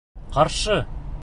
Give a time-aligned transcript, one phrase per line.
[0.37, 0.79] Ҡаршы!